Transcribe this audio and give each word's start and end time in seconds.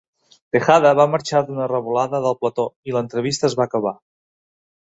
Tejada 0.55 0.93
va 0.99 1.05
marxar 1.15 1.43
d'una 1.49 1.69
revolada 1.73 2.23
del 2.25 2.39
plató 2.41 2.67
i 2.91 2.97
l'entrevista 2.97 3.51
es 3.51 3.61
va 3.61 3.69
acabar. 3.71 3.97